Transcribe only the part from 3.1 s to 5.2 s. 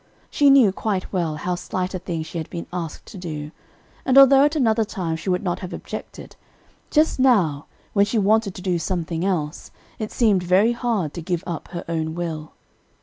do, and although at another time